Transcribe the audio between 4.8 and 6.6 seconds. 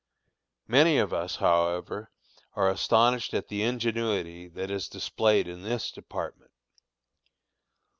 displayed in this department.